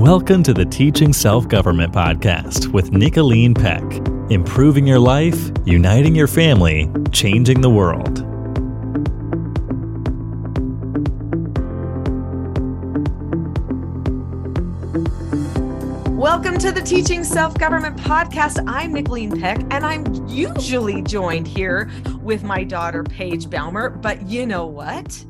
[0.00, 3.82] Welcome to the Teaching Self Government Podcast with Nicholeen Peck.
[4.30, 8.20] Improving your life, uniting your family, changing the world.
[16.16, 18.64] Welcome to the Teaching Self Government Podcast.
[18.66, 21.90] I'm Nicholeen Peck, and I'm usually joined here
[22.22, 23.90] with my daughter, Paije Baumer.
[23.90, 25.22] But you know what?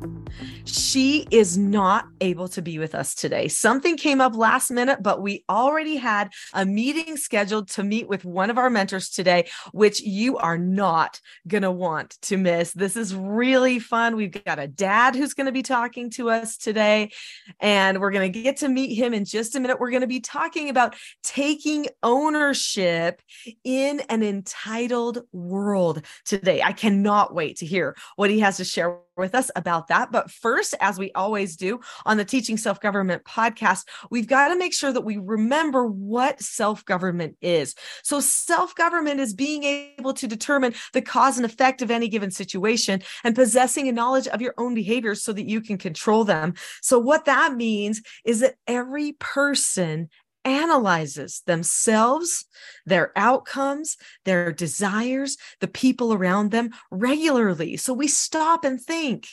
[0.65, 3.47] She is not able to be with us today.
[3.47, 8.25] Something came up last minute, but we already had a meeting scheduled to meet with
[8.25, 12.71] one of our mentors today, which you are not going to want to miss.
[12.73, 14.15] This is really fun.
[14.15, 17.11] We've got a dad who's going to be talking to us today,
[17.59, 19.79] and we're going to get to meet him in just a minute.
[19.79, 23.21] We're going to be talking about taking ownership
[23.63, 26.61] in an entitled world today.
[26.61, 30.11] I cannot wait to hear what he has to share with us about that.
[30.11, 34.57] But first, as we always do on the Teaching Self Government podcast, we've got to
[34.57, 37.75] make sure that we remember what self government is.
[38.03, 42.31] So, self government is being able to determine the cause and effect of any given
[42.31, 46.53] situation and possessing a knowledge of your own behaviors so that you can control them.
[46.81, 50.09] So, what that means is that every person
[50.45, 52.45] analyzes themselves,
[52.85, 57.77] their outcomes, their desires, the people around them regularly.
[57.77, 59.27] So we stop and think.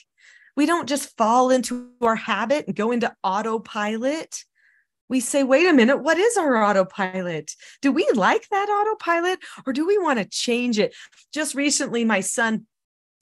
[0.59, 4.43] We don't just fall into our habit and go into autopilot.
[5.09, 7.55] We say, wait a minute, what is our autopilot?
[7.81, 10.97] Do we like that autopilot or do we want to change it?
[11.33, 12.67] Just recently, my son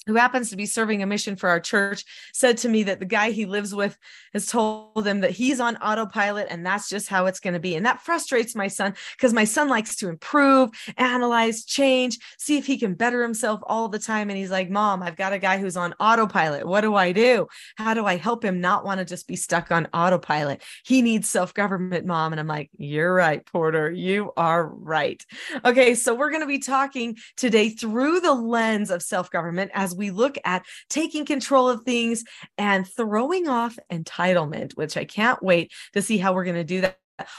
[0.07, 3.07] who happens to be serving a mission for our church, said to me that the
[3.07, 3.99] guy he lives with
[4.33, 7.75] has told him that he's on autopilot and that's just how it's going to be.
[7.75, 12.67] And that frustrates my son because my son likes to improve, analyze, change, see if
[12.67, 14.31] he can better himself all the time.
[14.31, 16.67] And he's like, Mom, I've got a guy who's on autopilot.
[16.67, 17.49] What do I do?
[17.77, 20.63] How do I help him not want to just be stuck on autopilot?
[20.85, 22.33] He needs self government, Mom.
[22.33, 23.91] And I'm like, You're right, Porter.
[23.91, 25.25] You are right.
[25.65, 25.95] Okay.
[25.95, 30.11] So we're going to be talking today through the lens of self government as we
[30.11, 32.25] look at taking control of things
[32.59, 36.83] and throwing off entitlement, which I can't wait to see how we're going to do
[36.83, 36.99] that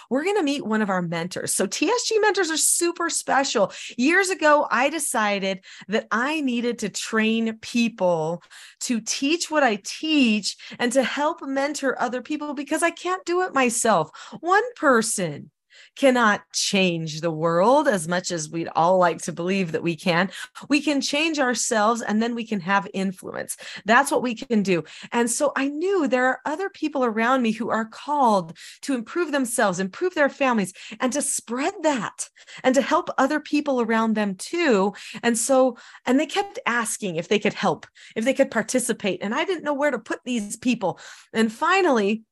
[0.10, 1.54] we're going to meet one of our mentors.
[1.54, 3.72] So, TSG mentors are super special.
[3.98, 8.42] Years ago, I decided that I needed to train people
[8.82, 13.42] to teach what I teach and to help mentor other people because I can't do
[13.42, 14.10] it myself.
[14.40, 15.52] One person
[15.98, 20.30] cannot change the world as much as we'd all like to believe that we can.
[20.70, 23.58] We can change ourselves and then we can have influence.
[23.86, 24.84] That's what we can do.
[25.12, 29.32] And so I knew there are other people around me who are called to improve
[29.32, 32.30] themselves, improve their families, and to spread that
[32.64, 34.94] and to help other people around them too.
[35.24, 39.20] And so, and they kept asking if they could help, if they could participate.
[39.24, 41.00] And I didn't know where to put these people.
[41.34, 42.24] And finally,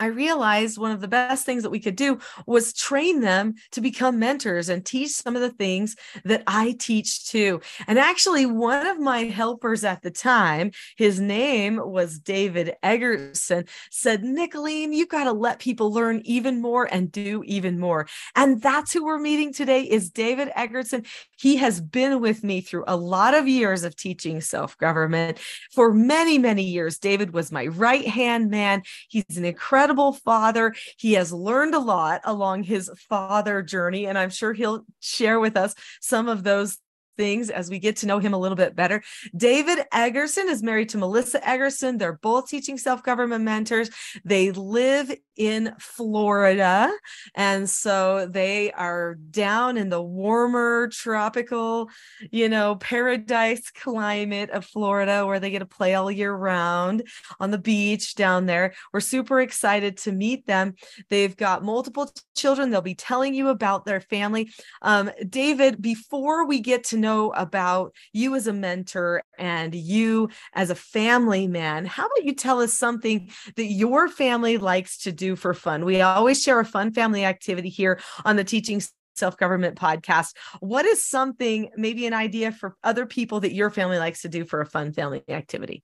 [0.00, 3.80] I realized one of the best things that we could do was train them to
[3.80, 5.94] become mentors and teach some of the things
[6.24, 7.60] that I teach too.
[7.86, 14.22] And actually, one of my helpers at the time, his name was David Eggertsen, said,
[14.22, 18.08] Nicholeen, you've got to let people learn even more and do even more.
[18.34, 21.06] And that's who we're meeting today is David Eggertsen.
[21.44, 25.38] He has been with me through a lot of years of teaching self-government.
[25.74, 28.82] For many, many years, David was my right-hand man.
[29.10, 30.74] He's an incredible father.
[30.96, 35.58] He has learned a lot along his father journey, and I'm sure he'll share with
[35.58, 36.78] us some of those
[37.16, 39.02] things as we get to know him a little bit better.
[39.36, 41.98] David Eggertsen is married to Melissa Eggertsen.
[41.98, 43.90] They're both teaching self government mentors.
[44.24, 46.92] They live in Florida.
[47.34, 51.90] And so they are down in the warmer tropical,
[52.30, 57.06] you know, paradise climate of Florida where they get to play all year round
[57.40, 58.74] on the beach down there.
[58.92, 60.74] We're super excited to meet them.
[61.08, 62.70] They've got multiple children.
[62.70, 64.52] They'll be telling you about their family.
[64.82, 70.70] Um, David, before we get to know about you as a mentor and you as
[70.70, 75.36] a family man, how about you tell us something that your family likes to do
[75.36, 75.84] for fun?
[75.84, 78.80] We always share a fun family activity here on the Teaching
[79.14, 80.34] self government podcast.
[80.60, 84.44] What is something, maybe an idea for other people that your family likes to do
[84.44, 85.82] for a fun family activity?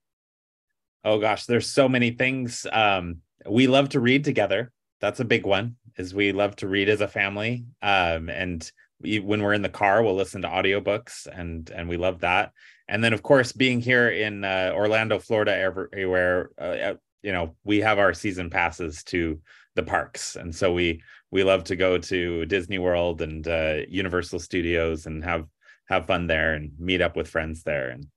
[1.03, 2.67] Oh gosh, there's so many things.
[2.71, 3.17] Um,
[3.47, 4.71] we love to read together.
[4.99, 5.77] That's a big one.
[5.97, 7.65] Is we love to read as a family.
[7.81, 8.69] Um, and
[9.03, 12.51] when we're in the car, we'll listen to audiobooks and and we love that.
[12.87, 16.93] And then of course, being here in uh, Orlando, Florida, everywhere, uh,
[17.23, 19.39] you know, we have our season passes to
[19.75, 21.01] the parks, and so we
[21.31, 25.45] we love to go to Disney World and uh, Universal Studios and have
[25.87, 28.07] have fun there and meet up with friends there and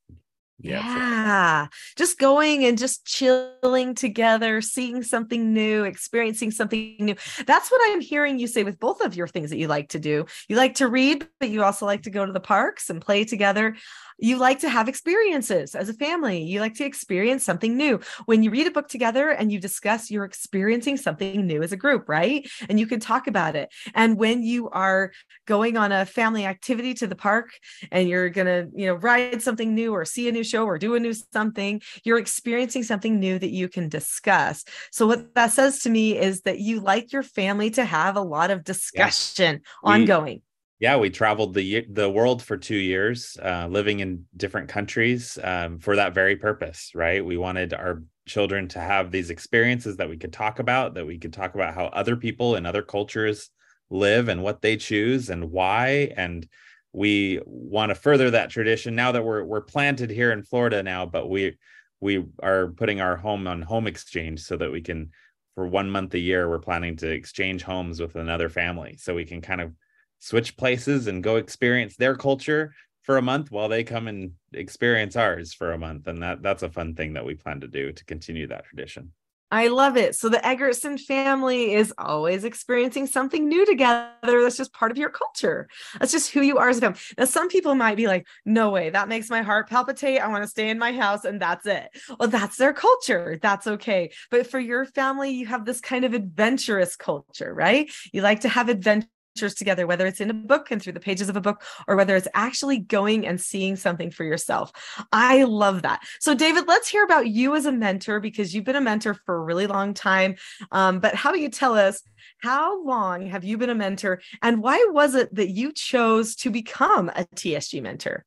[0.59, 0.85] Yeah.
[0.85, 1.67] Yeah.
[1.97, 7.17] Just going and just chilling together, seeing something new, experiencing something new.
[7.47, 9.99] That's what I'm hearing you say with both of your things that you like to
[9.99, 10.27] do.
[10.49, 13.25] You like to read, but you also like to go to the parks and play
[13.25, 13.75] together
[14.19, 16.43] you like to have experiences as a family.
[16.43, 18.01] You like to experience something new.
[18.27, 21.77] When you read a book together and you discuss, you're experiencing something new as a
[21.77, 22.49] group, right?
[22.69, 23.71] And you can talk about it.
[23.95, 25.13] And when you are
[25.47, 27.51] going on a family activity to the park
[27.91, 30.79] and you're going to, you know, ride something new or see a new show or
[30.79, 34.65] do a new something, you're experiencing something new that you can discuss.
[34.93, 38.23] So what that says to me is that you like your family to have a
[38.23, 39.73] lot of discussion yes.
[39.83, 40.43] ongoing
[40.81, 45.79] yeah we traveled the the world for two years uh, living in different countries um,
[45.79, 50.17] for that very purpose right we wanted our children to have these experiences that we
[50.17, 53.51] could talk about that we could talk about how other people in other cultures
[53.91, 56.49] live and what they choose and why and
[56.95, 61.05] we want to further that tradition now that we're we're planted here in Florida now
[61.05, 61.57] but we
[62.01, 65.11] we are putting our home on home exchange so that we can
[65.55, 68.97] for one month a year we're planning to exchange homes with another family.
[68.99, 69.73] So we can kind of
[70.19, 75.17] switch places and go experience their culture for a month while they come and experience
[75.17, 76.07] ours for a month.
[76.07, 79.13] And that that's a fun thing that we plan to do to continue that tradition
[79.55, 80.17] I love it.
[80.17, 84.11] So the Eggertsen family is always experiencing something new together.
[84.23, 85.69] That's just part of your culture.
[86.01, 86.99] That's just who you are as a family.
[87.17, 90.21] Now, some people might be like, no way, that makes my heart palpitate.
[90.21, 91.89] I want to stay in my house and that's it.
[92.19, 93.39] Well, that's their culture.
[93.41, 94.11] That's okay.
[94.29, 97.89] But for your family, you have this kind of adventurous culture, right?
[98.13, 101.29] You like to have adventure together, whether it's in a book and through the pages
[101.29, 104.73] of a book, or whether it's actually going and seeing something for yourself.
[105.13, 106.03] I love that.
[106.21, 109.37] So, David, let's hear about you as a mentor because you've been a mentor for
[109.37, 110.37] a really long time.
[110.71, 112.03] Um, but how about you tell us
[112.39, 116.51] how long have you been a mentor and why was it that you chose to
[116.51, 118.25] become a TSG mentor?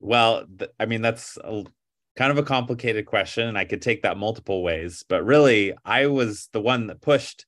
[0.00, 1.64] Well, th- I mean, that's a,
[2.16, 5.04] kind of a complicated question, and I could take that multiple ways.
[5.08, 7.46] But really, I was the one that pushed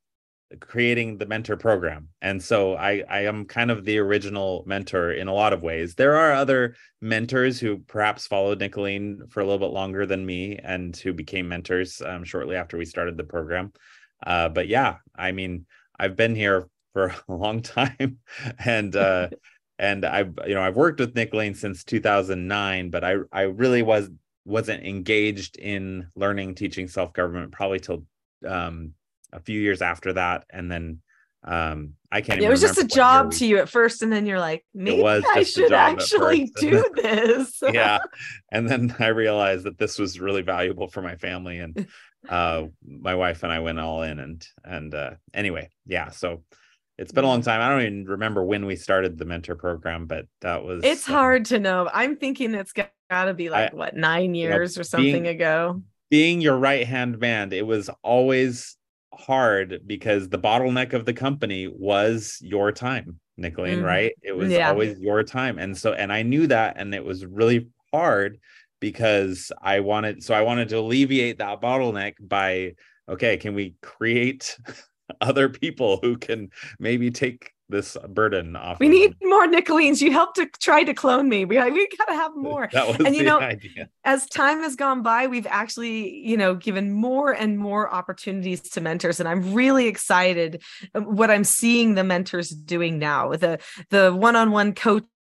[0.59, 2.09] creating the mentor program.
[2.21, 5.95] And so i i am kind of the original mentor in a lot of ways.
[5.95, 10.59] There are other mentors who perhaps followed nicholeen for a little bit longer than me
[10.63, 13.73] and who became mentors um, shortly after we started the program.
[14.27, 15.67] Uh, but yeah i mean
[15.99, 18.19] i've been here for a long time
[18.65, 19.29] and uh,
[19.79, 24.11] and i've you know i've worked with nicholeen since 2009 but i i really was
[24.45, 28.05] wasn't engaged in learning teaching self-government probably till
[28.47, 28.95] um,
[29.33, 31.01] a few years after that, and then
[31.45, 32.41] um I can't.
[32.41, 35.45] It was just a job to you at first, and then you're like, maybe I
[35.45, 37.63] should actually do this.
[37.73, 38.01] yeah,
[38.51, 41.87] and then I realized that this was really valuable for my family, and
[42.29, 46.11] uh, my wife and I went all in, and and uh, anyway, yeah.
[46.11, 46.43] So
[46.99, 47.61] it's been a long time.
[47.61, 50.83] I don't even remember when we started the mentor program, but that was.
[50.83, 51.89] It's um, hard to know.
[51.95, 55.23] I'm thinking it's got to be like I, what nine years you know, or something
[55.23, 55.81] being, ago.
[56.11, 58.77] Being your right hand man, it was always
[59.15, 64.13] hard because the bottleneck of the company was your time, Nicholeen, mm right?
[64.23, 64.69] It was yeah.
[64.71, 65.59] always your time.
[65.59, 68.39] And so, and I knew that, and it was really hard
[68.81, 72.75] because I wanted, so I wanted to alleviate that bottleneck by,
[73.09, 74.57] okay, can we create
[75.21, 78.79] other people who can maybe take this burden off.
[78.81, 80.01] We need more Nicholeens.
[80.01, 81.45] You helped to try to clone me.
[81.45, 82.69] We we gotta have more.
[82.73, 83.89] That was and you know, idea.
[84.05, 88.81] as time has gone by, we've actually you know given more and more opportunities to
[88.81, 90.63] mentors, and I'm really excited
[90.95, 93.31] um, what I'm seeing the mentors doing now.
[93.31, 93.59] The
[93.91, 94.51] the one on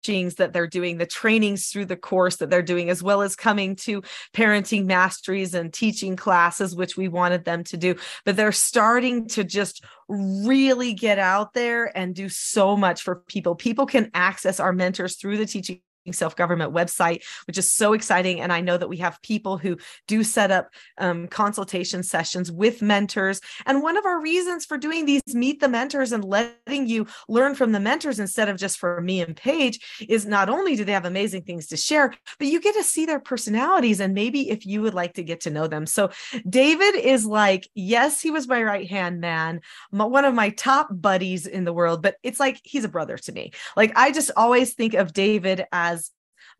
[0.02, 3.37] coach that they're doing, the trainings through the course that they're doing, as well as
[3.37, 4.02] coming to
[4.35, 7.94] parenting masteries and teaching classes, which we wanted them to do.
[8.25, 13.54] But they're starting to just really get out there and do so much for people.
[13.54, 15.80] People can access our mentors through the teaching
[16.11, 18.40] self government website, which is so exciting.
[18.40, 19.76] And I know that we have people who
[20.09, 23.40] do set up um, consultation sessions with mentors.
[23.66, 27.54] And one of our reasons for doing these meet the mentors and letting you learn
[27.54, 29.78] from the mentors instead of just for me and Paije
[30.09, 33.06] is not only do they have amazing things to share, but you get to see
[33.06, 35.87] their personalities and maybe if you would like to get to know them.
[35.87, 36.11] So
[36.49, 41.47] David is like, yes, he was my right hand man, one of my top buddies
[41.47, 43.52] in the world, but it's like he's a brother to me.
[43.76, 45.91] Like I just always think of David as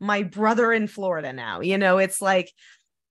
[0.02, 1.61] my brother in Florida now.
[1.61, 2.52] You know, it's like,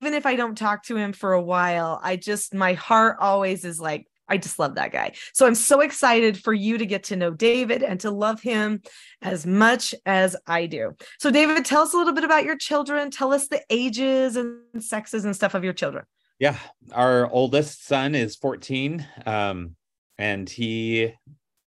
[0.01, 3.65] even if I don't talk to him for a while, I just, my heart always
[3.65, 5.13] is like, I just love that guy.
[5.33, 8.81] So I'm so excited for you to get to know David and to love him
[9.21, 10.95] as much as I do.
[11.19, 13.11] So, David, tell us a little bit about your children.
[13.11, 16.05] Tell us the ages and sexes and stuff of your children.
[16.39, 16.57] Yeah.
[16.93, 19.05] Our oldest son is 14.
[19.25, 19.75] Um,
[20.17, 21.13] and he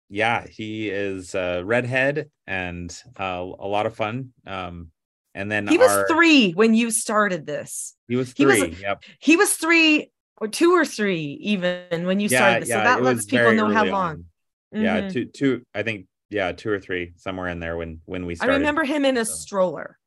[0.09, 4.33] yeah, he is a redhead and uh, a lot of fun.
[4.47, 4.92] Um,
[5.35, 7.95] and then he was our- three when you started this.
[8.09, 8.76] He was he was- three.
[8.81, 9.03] yep.
[9.19, 12.71] He was three or two or three even when you started this.
[12.71, 14.25] so that lets people know how long.
[14.73, 14.83] on.
[14.83, 15.62] Yeah, two, two.
[15.75, 18.55] I think yeah, two or three, somewhere in there when when we started.
[18.55, 19.35] I remember him in a so.
[19.35, 19.99] stroller.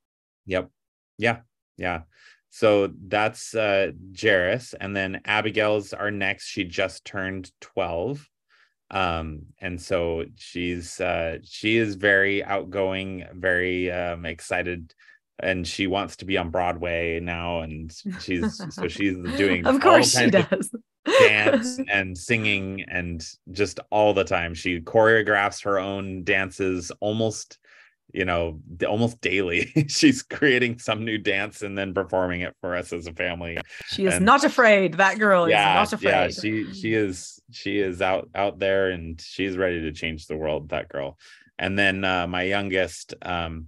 [0.46, 0.70] Yep.
[1.18, 1.40] Yeah.
[1.78, 2.02] Yeah.
[2.50, 4.74] So that's uh Jairus.
[4.80, 6.48] And then Abigail's our next.
[6.48, 8.28] She just turned 12.
[8.90, 14.94] Um, and so she's uh she is very outgoing, very um excited,
[15.40, 17.62] and she wants to be on Broadway now.
[17.62, 20.74] And she's so she's doing Of course she does.
[21.20, 24.54] dance and singing and just all the time.
[24.54, 27.60] She choreographs her own dances almost,
[28.14, 29.72] you know, almost daily.
[29.88, 33.58] She's creating some new dance and then performing it for us as a family.
[33.88, 34.96] She is and- not afraid.
[34.96, 36.12] That girl yeah, is not afraid.
[36.12, 40.38] yeah, she she is she is out out there and she's ready to change the
[40.38, 40.70] world.
[40.70, 41.18] That girl.
[41.60, 43.68] And then uh, my youngest, um,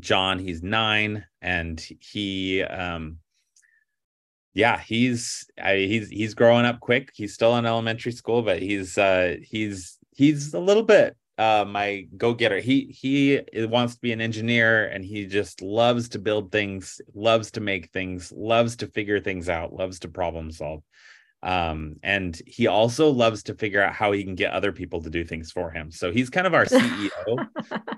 [0.00, 3.18] John, he's nine, and he um
[4.54, 7.10] yeah he's I, he's he's growing up quick.
[7.14, 12.06] He's still in elementary school but he's uh he's he's a little bit uh my
[12.16, 12.58] go-getter.
[12.58, 17.52] He he wants to be an engineer and he just loves to build things loves
[17.52, 20.82] to make things loves to figure things out loves to problem solve.
[21.40, 25.10] Um and he also loves to figure out how he can get other people to
[25.10, 25.92] do things for him.
[25.92, 27.48] So he's kind of our ceo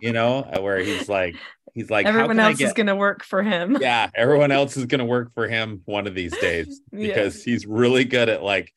[0.02, 1.36] you know uh, where he's like
[1.74, 3.78] he's like Everyone else is going to work for him.
[3.80, 7.08] yeah, everyone else is going to work for him one of these days Yeah.
[7.08, 8.72] because he's really good at like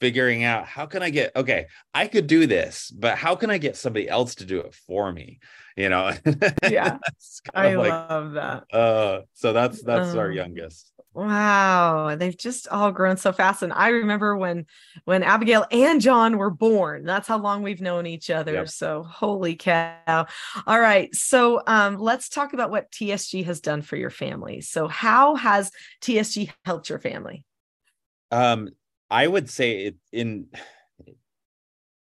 [0.00, 3.58] figuring out how can I get okay, I could do this, but how can I
[3.58, 5.38] get somebody else to do it for me?
[5.76, 6.12] You know,
[6.70, 6.98] Yeah.
[7.54, 8.64] I like love that.
[8.72, 10.92] uh so that's that's our Um, youngest.
[11.14, 13.62] Wow, they've just all grown so fast.
[13.62, 14.66] And I remember when
[15.04, 17.04] when Abigail and John were born.
[17.04, 18.54] That's how long we've known each other.
[18.54, 18.68] Yep.
[18.68, 20.26] So holy cow.
[20.66, 21.14] All right.
[21.14, 24.60] So um let's talk about what TSG has done for your family.
[24.60, 27.46] So how has TSG helped your family?
[28.32, 28.70] Um
[29.08, 30.48] I would say it in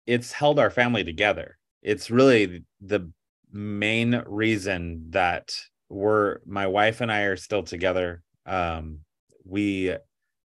[0.06, 1.58] it's held our family together.
[1.82, 3.12] It's really the
[3.52, 5.54] main reason that
[5.90, 8.24] we're my wife and I are still together.
[8.47, 9.01] Um
[9.45, 9.95] we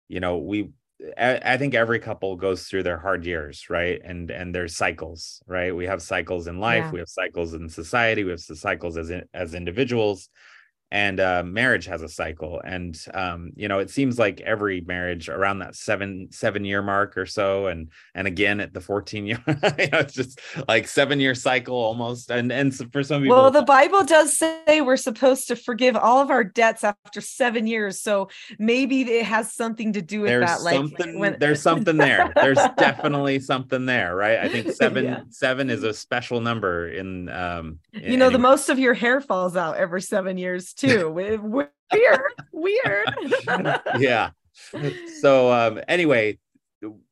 [0.08, 0.72] you know, we
[1.18, 4.00] I, I think every couple goes through their hard years, right?
[4.04, 5.74] And and there's cycles, right?
[5.74, 6.92] We have cycles in life, Yeah.
[6.92, 10.28] we have cycles in society, we have cycles as in, as individuals
[10.90, 15.28] and uh, marriage has a cycle and um, you know it seems like every marriage
[15.28, 19.42] around that seven seven year mark or so and and again at the 14 year
[19.46, 23.50] you know, it's just like seven year cycle almost and and for some people Well,
[23.50, 28.00] the Bible does say we're supposed to forgive all of our debts after seven years.
[28.00, 28.28] So
[28.58, 30.62] maybe it has something to do with there's that.
[30.62, 35.20] Like when there's something there there's definitely something there right i think seven Yeah.
[35.30, 39.56] seven is a special number in um you know, the most of your hair falls
[39.56, 41.10] out every seven years too.
[41.92, 42.20] Weird,
[42.52, 43.08] weird.
[43.98, 44.30] yeah
[45.20, 46.38] so um anyway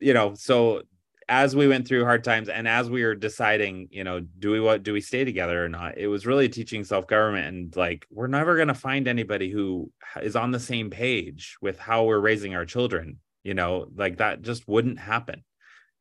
[0.00, 0.82] you know so
[1.28, 4.60] as we went through hard times and as we were deciding you know do we
[4.60, 8.26] what do we stay together or not it was really teaching self-government and like we're
[8.26, 9.90] never going to find anybody who
[10.22, 14.42] is on the same page with how we're raising our children you know like that
[14.42, 15.42] just wouldn't happen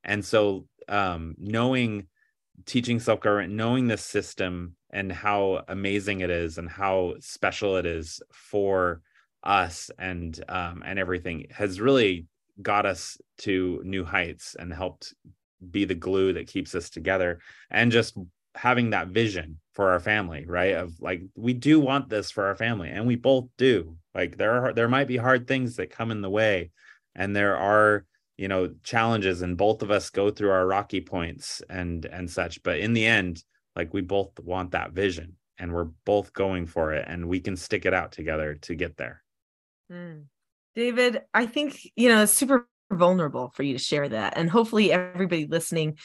[0.04, 2.08] and so um knowing
[2.66, 8.22] teaching self-government knowing this system and how amazing it is and how special it is
[8.32, 9.02] for
[9.44, 12.26] us and um and everything has really
[12.62, 15.14] got us to new heights and helped
[15.70, 18.18] be the glue that keeps us together and just
[18.56, 20.76] having that vision for our family right?
[20.76, 23.98] Of like we do want this for our family and we both do.
[24.16, 26.72] Like there are there might be hard things that come in the way
[27.14, 28.06] and there are
[28.38, 32.64] you know challenges and both of us go through our rocky points and and such
[32.64, 33.44] but in the end
[33.76, 37.56] like we both want that vision and we're both going for it and we can
[37.56, 39.22] stick it out together to get there
[39.92, 40.26] Mm.
[40.76, 44.34] David, I think, you know, it's super vulnerable for you to share that.
[44.36, 45.98] And hopefully everybody listening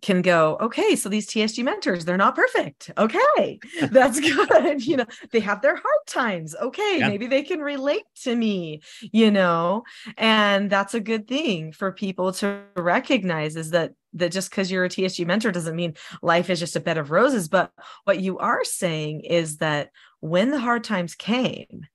[0.00, 2.90] can go, okay, so these TSG mentors, they're not perfect.
[2.96, 3.58] Okay,
[3.90, 4.84] that's good.
[4.86, 6.54] you know, they have their hard times.
[6.54, 7.08] Okay, Yeah.
[7.08, 9.82] maybe they can relate to me, you know,
[10.16, 14.86] and that's a good thing for people to recognize is that that just because you're
[14.86, 17.48] a TSG mentor doesn't mean life is just a bed of roses.
[17.48, 17.70] But
[18.04, 19.90] what you are saying is that
[20.20, 21.86] when the hard times came,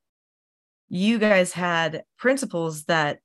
[0.90, 3.20] you guys had principles that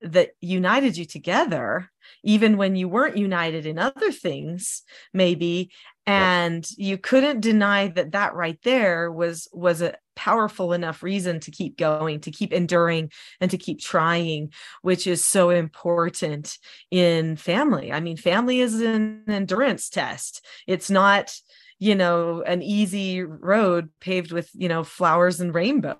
[0.00, 1.91] that united you together
[2.22, 5.70] even when you weren't united in other things maybe
[6.06, 11.50] and you couldn't deny that that right there was was a powerful enough reason to
[11.50, 14.52] keep going to keep enduring and to keep trying
[14.82, 16.58] which is so important
[16.90, 17.92] in family.
[17.92, 20.44] I mean family is an endurance test.
[20.66, 21.34] It's not
[21.78, 25.98] you know an easy road paved with you know flowers and rainbows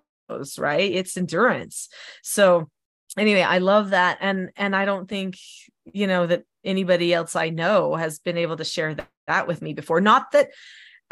[0.58, 0.92] right?
[0.92, 1.88] It's endurance.
[2.22, 2.68] So
[3.16, 5.36] anyway i love that and and i don't think
[5.92, 9.62] you know that anybody else i know has been able to share that, that with
[9.62, 10.48] me before not that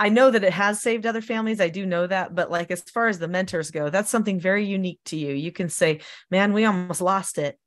[0.00, 1.61] I know that it has saved other families.
[1.61, 2.35] I do know that.
[2.35, 5.35] But like as far as the mentors go, that's something very unique to you.
[5.35, 7.59] You can say, man, we almost lost it,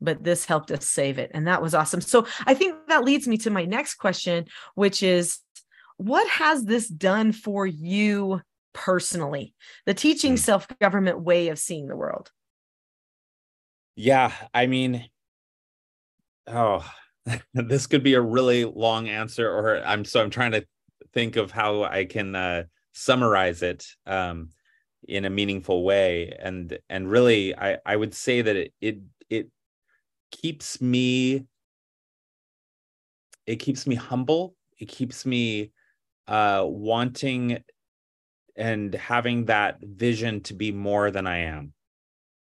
[0.00, 1.30] but this helped us save it.
[1.34, 2.00] And that was awesome.
[2.00, 5.40] So I think that leads me to my next question, which is
[5.98, 8.40] what has this done for you
[8.72, 9.54] personally?
[9.84, 10.36] The teaching hmm.
[10.36, 12.30] self government way of seeing the world.
[13.94, 14.32] Yeah.
[14.54, 15.08] I mean,
[16.46, 16.88] oh,
[17.54, 20.64] this could be a really long answer, or I'm so I'm trying to
[21.12, 24.50] think of how I can uh, summarize it um,
[25.06, 26.36] in a meaningful way.
[26.38, 28.98] And and really, I I would say that it it
[29.30, 29.50] it
[30.30, 31.46] keeps me
[33.46, 34.54] it keeps me humble.
[34.78, 35.70] It keeps me
[36.26, 37.62] uh, wanting
[38.56, 41.72] and having that vision to be more than I am,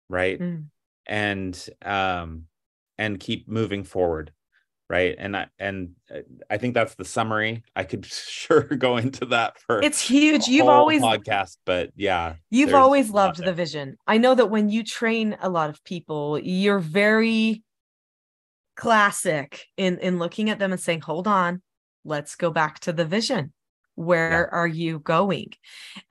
[0.09, 0.39] right?
[0.39, 0.65] Mm.
[1.07, 2.43] And um,
[2.97, 4.31] and keep moving forward
[4.89, 5.15] right?
[5.17, 6.19] And i and uh,
[6.49, 7.63] i think that's the summary.
[7.75, 10.47] I could sure go into that for it's huge.
[10.47, 13.97] You've always podcast but yeah you've always loved the vision.
[14.07, 17.63] I know that when you train a lot of people you're very
[18.75, 21.61] classic in in looking at them and saying hold on
[22.03, 23.53] let's go back to the vision.
[23.95, 24.57] Where yeah.
[24.57, 25.53] are you going?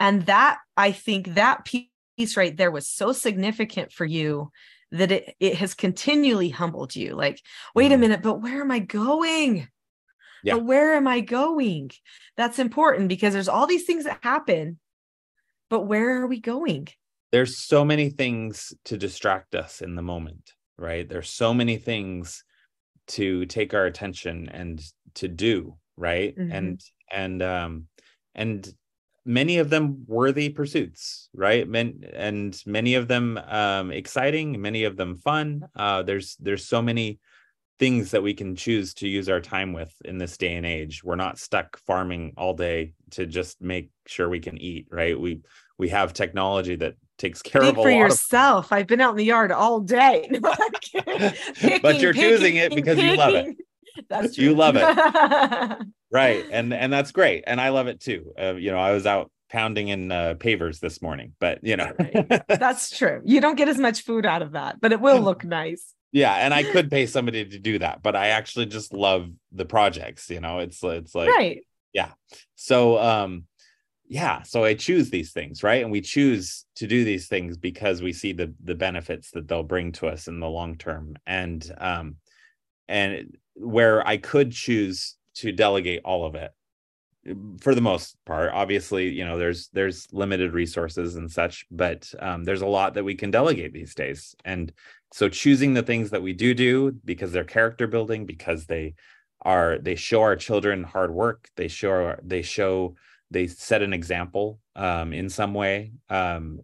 [0.00, 4.50] And that i think that piece right there was so significant for you
[4.94, 7.40] that it, it has continually humbled you like
[7.74, 8.00] wait a mm.
[8.00, 9.68] minute but where am i going
[10.42, 10.54] yeah.
[10.54, 11.90] but where am i going
[12.36, 14.78] that's important because there's all these things that happen
[15.68, 16.88] but where are we going
[17.32, 22.44] there's so many things to distract us in the moment right there's so many things
[23.06, 24.80] to take our attention and
[25.14, 26.52] to do right mm-hmm.
[26.52, 27.86] and and um
[28.34, 28.72] and
[29.24, 31.66] many of them worthy pursuits, right?
[31.68, 35.64] Men, and many of them um, exciting, many of them fun.
[35.74, 37.18] Uh, there's there's so many
[37.78, 41.02] things that we can choose to use our time with in this day and age.
[41.02, 45.18] We're not stuck farming all day to just make sure we can eat, right?
[45.18, 45.40] We
[45.78, 48.66] we have technology that takes care Speak of for yourself.
[48.66, 48.72] Of...
[48.72, 50.28] I've been out in the yard all day.
[50.92, 53.10] picking, but you're picking, choosing it because picking.
[53.10, 53.56] you love it.
[54.08, 54.44] That's true.
[54.44, 55.86] You love it.
[56.14, 56.46] right.
[56.50, 57.44] And and that's great.
[57.46, 58.32] And I love it too.
[58.40, 61.92] Uh, you know, I was out pounding in uh, pavers this morning, but you know.
[61.98, 62.42] right.
[62.48, 63.22] That's true.
[63.24, 65.94] You don't get as much food out of that, but it will look nice.
[66.10, 69.64] Yeah, and I could pay somebody to do that, but I actually just love the
[69.64, 70.60] projects, you know.
[70.60, 71.62] It's it's like Right.
[71.92, 72.10] Yeah.
[72.54, 73.44] So um
[74.06, 75.82] yeah, so I choose these things, right?
[75.82, 79.62] And we choose to do these things because we see the the benefits that they'll
[79.62, 81.16] bring to us in the long term.
[81.26, 82.16] And um
[82.88, 86.52] and where I could choose to delegate all of it
[87.60, 88.50] for the most part.
[88.52, 93.04] Obviously you know there's there's limited resources and such but um, there's a lot that
[93.04, 94.34] we can delegate these days.
[94.44, 94.72] And
[95.12, 98.94] so choosing the things that we do do because they're character building because they
[99.42, 102.94] are they show our children hard work they show they show
[103.30, 106.60] they set an example um, in some way um,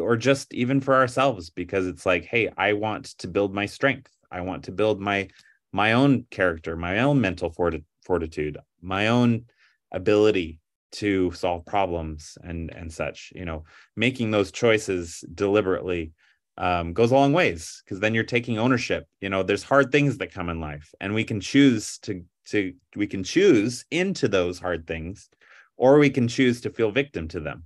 [0.00, 4.10] or just even for ourselves because it's like hey i want to build my strength.
[4.30, 5.28] I want to build my
[5.72, 9.44] my own character, my own mental forti- fortitude, my own
[9.92, 10.58] ability
[10.90, 13.32] to solve problems and and such.
[13.36, 16.12] You know, making those choices deliberately
[16.56, 19.06] um, goes a long ways because then you're taking ownership.
[19.20, 22.74] You know, there's hard things that come in life, and we can choose to to
[22.96, 25.28] we can choose into those hard things,
[25.76, 27.64] or we can choose to feel victim to them.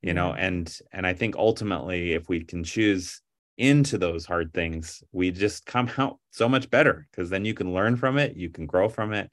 [0.00, 0.44] You know, mm-hmm.
[0.44, 3.20] and and I think ultimately, if we can choose
[3.58, 7.74] into those hard things, we just come out so much better because then you can
[7.74, 9.30] learn from it, you can grow from it.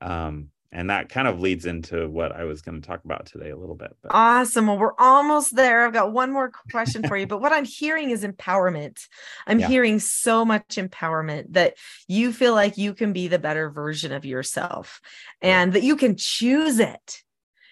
[0.00, 3.50] Um, and that kind of leads into what I was going to talk about today
[3.50, 3.96] a little bit.
[4.02, 4.10] But.
[4.12, 4.66] Awesome.
[4.66, 5.86] Well, we're almost there.
[5.86, 9.06] I've got one more question for you, but what I'm hearing is empowerment.
[9.46, 9.68] I'm yeah.
[9.68, 11.76] hearing so much empowerment that
[12.08, 15.00] you feel like you can be the better version of yourself
[15.40, 17.22] and that you can choose it.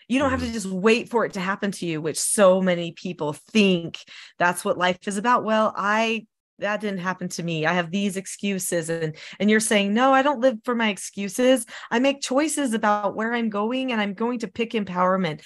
[0.08, 0.54] You don't have to mm-hmm.
[0.54, 3.98] just wait for it to happen to you, which so many people think
[4.38, 5.42] that's what life is about.
[5.42, 6.26] Well, I
[6.62, 7.66] that didn't happen to me.
[7.66, 11.66] I have these excuses and and you're saying, "No, I don't live for my excuses.
[11.90, 15.42] I make choices about where I'm going and I'm going to pick empowerment."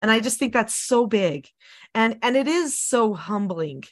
[0.00, 1.48] And I just think that's so big.
[1.94, 3.84] And and it is so humbling,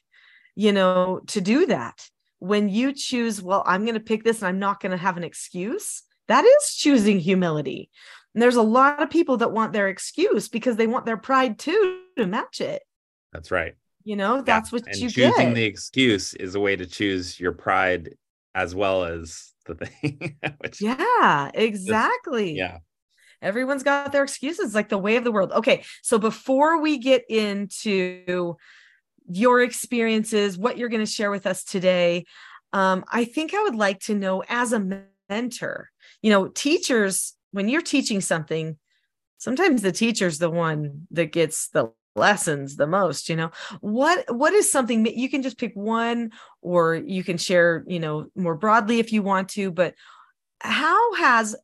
[0.55, 2.09] you know, to do that.
[2.38, 5.18] When you choose, well, I'm going to pick this and I'm not going to have
[5.18, 6.03] an excuse.
[6.29, 7.90] That is choosing humility.
[8.35, 11.59] And there's a lot of people that want their excuse because they want their pride
[11.59, 12.83] too to match it.
[13.33, 13.75] That's right.
[14.11, 14.77] You know, that's yeah.
[14.77, 15.55] what and you choosing get.
[15.55, 18.16] the excuse is a way to choose your pride
[18.57, 20.37] as well as the thing.
[20.81, 22.57] yeah, exactly.
[22.57, 22.79] yeah.
[23.40, 27.23] everyone's got their excuses like the way of the world okay so before we get
[27.31, 28.57] into
[29.29, 32.25] your experiences what you're going to share with us today
[32.73, 35.88] um, i think i would like to know as a mentor
[36.20, 38.77] you know teachers when you're teaching something
[39.38, 43.51] sometimes the teacher's the one that gets the lessons the most you know?
[43.81, 46.31] What what is something you can just pick one
[46.62, 49.94] or you can share you know more broadly if you want to but
[50.61, 51.57] how has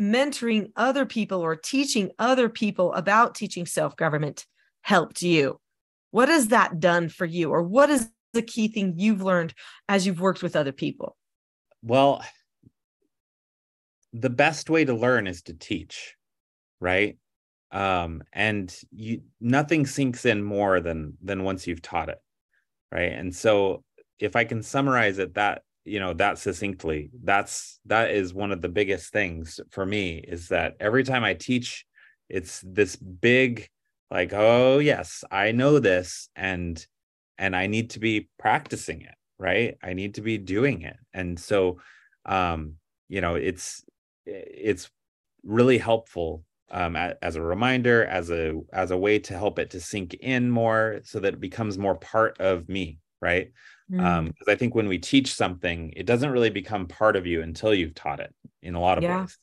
[0.00, 4.46] mentoring other people or teaching other people about teaching self-government
[4.82, 5.60] helped you?
[6.10, 9.54] What has that done for you or what is the key thing you've learned
[9.88, 11.16] as you've worked with other people?
[11.82, 12.22] Well
[14.12, 16.16] the best way to learn is to teach
[16.80, 17.16] right
[17.72, 22.18] um and you nothing sinks in more than than once you've taught it
[22.92, 23.12] right?
[23.12, 23.84] And so
[24.18, 28.60] if i can summarize it that you know that succinctly that's that is one of
[28.60, 31.86] the biggest things for me is that every time i teach
[32.28, 33.66] it's this big
[34.10, 36.86] like oh yes i know this and
[37.38, 39.78] and i need to be practicing it right?
[39.82, 40.96] I need to be doing it.
[41.14, 41.80] And so
[42.26, 42.74] um
[43.08, 43.82] you know it's
[44.26, 44.90] it's
[45.42, 49.80] really helpful um, as a reminder, as a as a way to help it to
[49.80, 53.52] sink in more, so that it becomes more part of me, right?
[53.88, 54.18] Because mm.
[54.18, 57.74] um, I think when we teach something, it doesn't really become part of you until
[57.74, 59.22] you've taught it in a lot of yeah.
[59.22, 59.38] ways.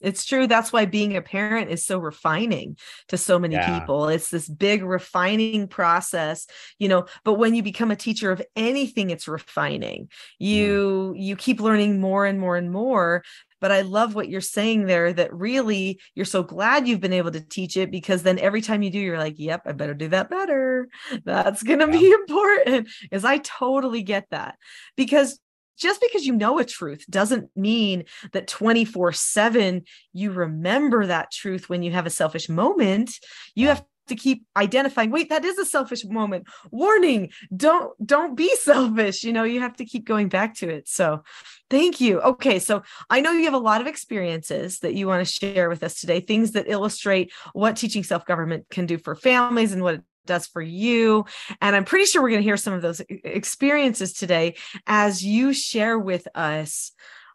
[0.00, 0.46] It's true.
[0.46, 3.78] That's why being a parent is so refining to so many yeah.
[3.78, 4.08] people.
[4.08, 6.46] It's this big refining process,
[6.78, 10.08] you know, but when you become a teacher of anything, it's refining.
[10.38, 11.22] You mm.
[11.22, 13.22] you keep learning more and more and more
[13.60, 17.30] but I love what you're saying there that really you're so glad you've been able
[17.32, 20.08] to teach it because then every time you do, you're like, yep, I better do
[20.08, 20.88] that better.
[21.24, 21.98] That's going to yeah.
[21.98, 22.88] be important.
[23.10, 24.56] Is I totally get that
[24.96, 25.38] because
[25.78, 31.70] just because you know a truth doesn't mean that 24 7 you remember that truth
[31.70, 33.12] when you have a selfish moment.
[33.54, 36.46] You have to keep identifying wait that is a selfish moment.
[36.70, 39.24] Warning don't don't be selfish.
[39.24, 40.88] You know you have to keep going back to it.
[40.88, 41.22] So
[41.68, 42.20] thank you.
[42.20, 45.68] Okay so i know you have a lot of experiences that you want to share
[45.68, 49.94] with us today things that illustrate what teaching self-government can do for families and what
[49.94, 51.24] it does for you.
[51.60, 55.52] And i'm pretty sure we're going to hear some of those experiences today as you
[55.52, 56.92] share with us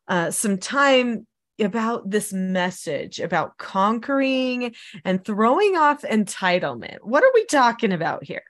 [0.07, 1.25] uh, some time
[1.59, 6.97] about this message about conquering and throwing off entitlement.
[7.01, 8.43] What are we talking about here?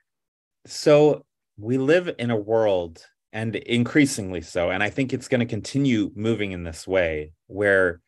[0.66, 1.24] So,
[1.58, 6.10] we live in a world, and increasingly so, and I think it's going to continue
[6.14, 8.00] moving in this way where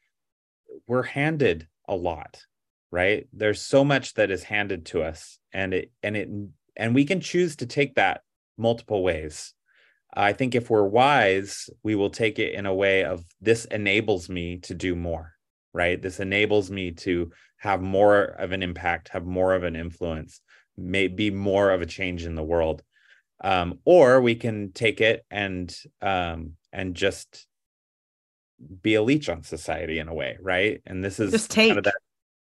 [0.87, 2.43] we're handed a lot,
[2.91, 3.27] right?
[3.33, 6.29] There's so much that is handed to us, and it, and it,
[6.77, 8.23] and we can choose to take that
[8.59, 9.55] multiple ways.
[10.14, 14.29] I think if we're wise, we will take it in a way of this enables
[14.29, 15.33] me to do more,
[15.73, 16.01] right?
[16.01, 20.40] This enables me to have more of an impact, have more of an influence,
[20.77, 22.83] maybe more of a change in the world.
[23.40, 27.47] Um, or we can take it and um, and just
[28.83, 30.81] be a leech on society in a way, right?
[30.87, 31.68] And this is just take.
[31.68, 31.94] Kind of that,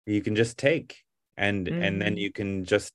[0.07, 0.97] you can just take,
[1.37, 1.81] and mm.
[1.81, 2.21] and then mm.
[2.21, 2.93] you can just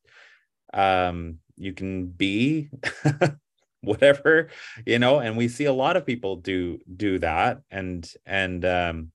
[0.74, 2.70] um, you can be
[3.86, 4.50] whatever
[4.86, 9.12] you know and we see a lot of people do do that and and um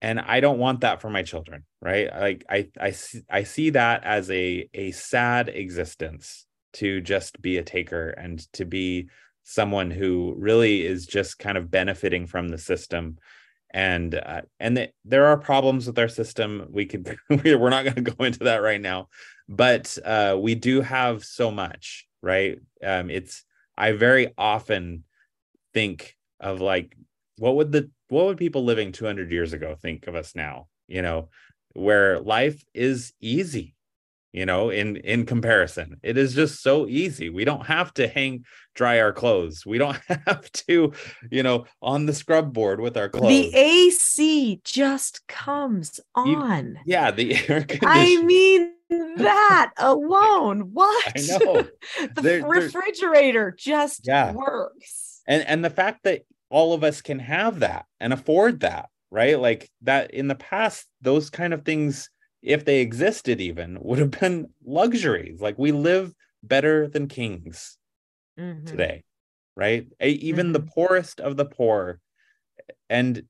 [0.00, 2.10] and i don't want that for my children right?
[2.12, 7.58] Like i i see, i see that as a a sad existence to just be
[7.58, 9.08] a taker and to be
[9.44, 13.16] someone who really is just kind of benefiting from the system.
[13.70, 16.66] And uh, and the, there are problems with our system.
[16.70, 19.08] We could we're not going to go into that right now.
[19.48, 22.58] But uh, we do have so much right?
[22.82, 23.44] Um it's
[23.76, 25.04] i very often
[25.72, 26.96] think of like
[27.38, 30.68] what would the what would people living 200 years ago think of us now?
[30.86, 31.28] You know
[31.74, 33.76] where life is easy
[34.32, 35.98] you know in in comparison.
[36.02, 37.30] It is just so easy.
[37.30, 39.64] We don't have to hang dry our clothes.
[39.66, 40.92] We don't have to
[41.30, 43.50] you know on the scrub board with our clothes.
[43.52, 46.66] The ac just comes on.
[46.66, 48.74] you, yeah the air i mean
[49.16, 51.12] that alone what?
[51.16, 51.66] i know.
[52.14, 54.32] The they're, refrigerator just yeah.
[54.32, 55.22] works.
[55.26, 59.40] And and the fact that all of us can have that and afford that right?
[59.40, 62.10] Like that in the past those kind of things
[62.42, 65.40] if they existed even would have been luxuries.
[65.40, 67.78] Like we live better than kings
[68.38, 68.66] mm-hmm.
[68.66, 69.02] today
[69.58, 69.88] right?
[70.00, 70.52] Even mm-hmm.
[70.52, 72.00] the poorest of the poor.
[72.88, 73.24] And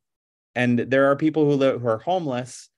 [0.55, 2.69] and there are people who live who are homeless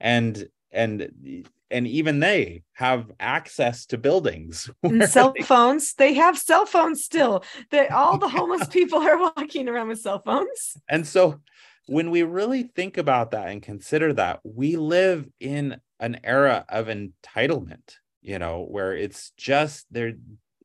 [0.00, 4.70] and and and even they have access to buildings.
[4.82, 5.42] And cell they...
[5.42, 7.44] phones they have cell phones still.
[7.70, 10.76] That all the homeless people are walking around with cell phones.
[10.88, 11.40] And so
[11.86, 16.86] when we really think about that and consider that, we live in an era of
[16.86, 20.12] entitlement, you know, where it's just there,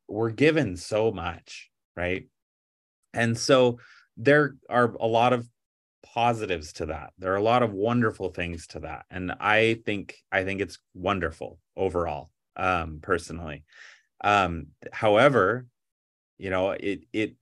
[0.07, 2.27] we're given so much, right?
[3.13, 3.79] And so
[4.17, 5.47] there are a lot of
[6.03, 7.13] positives to that.
[7.17, 9.05] There are a lot of wonderful things to that.
[9.09, 13.63] And I think I think it's wonderful overall, um, personally.
[14.23, 15.65] Um, however,
[16.37, 17.35] you know, it it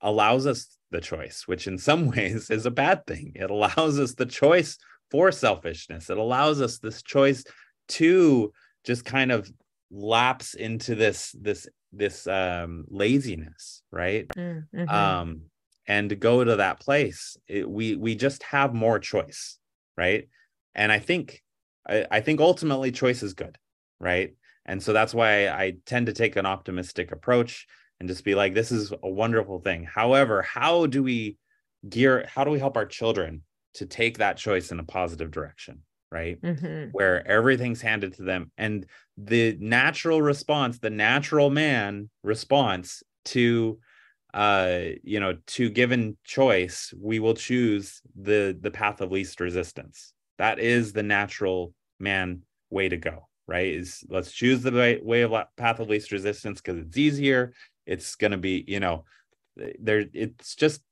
[0.00, 3.32] allows us the choice, which in some ways is a bad thing.
[3.34, 4.78] It allows us the choice
[5.10, 6.10] for selfishness.
[6.10, 7.44] It allows us this choice
[7.88, 8.52] to
[8.84, 9.50] just kind of
[9.90, 14.88] lapse into this this this um laziness right mm-hmm.
[14.88, 15.40] um
[15.88, 19.58] and to go to that place it, we we just have more choice
[19.96, 20.28] right?
[20.76, 21.42] And i think
[21.88, 23.58] I, I think ultimately choice is good
[23.98, 24.34] right?
[24.64, 27.66] And so that's why i tend to take an optimistic approach
[27.98, 29.84] and just be like this is a wonderful thing.
[29.84, 31.38] However how do we
[31.88, 33.42] gear how do we help our children
[33.74, 36.40] to take that choice in a positive direction right?
[36.40, 36.90] Mm-hmm.
[36.92, 43.78] where everything's handed to them and the natural response the natural man response to
[44.38, 50.12] uh you know to given choice we will choose the the path of least resistance.
[50.38, 53.72] That is the natural man way to go right?
[53.72, 57.54] Is let's choose the way, way of path of least resistance because it's easier.
[57.86, 59.04] It's going to be you know
[59.80, 60.82] there it's just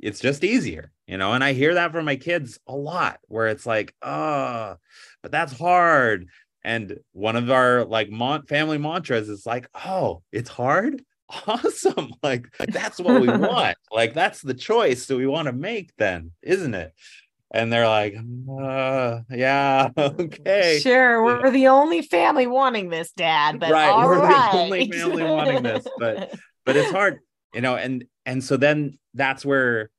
[0.00, 1.32] it's just easier you know?
[1.32, 4.76] And i hear that from my kids a lot where it's like oh
[5.22, 6.28] but that's hard.
[6.64, 11.02] And one of our like mon- family mantras is like oh it's hard
[11.46, 12.12] awesome.
[12.22, 13.76] Like that's what we want.
[13.92, 16.92] Like that's the choice that we want to make then isn't it?
[17.52, 18.16] And they're like
[18.60, 20.80] uh, yeah okay.
[20.80, 24.52] Sure we're the only family wanting this dad but right we're right.
[24.52, 26.34] the only family wanting this but
[26.64, 27.20] but it's hard
[27.54, 29.90] you know and and so then that's where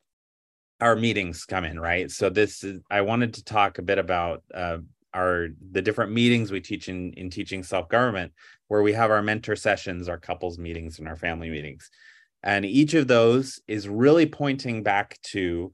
[0.82, 2.12] our meetings come in right?
[2.12, 4.80] So this is i wanted to talk a bit about uh,
[5.13, 8.34] our the different meetings we teach in in teaching self-government
[8.67, 11.89] where we have our mentor sessions our couples meetings and our family meetings.
[12.43, 15.74] And each of those is really pointing back to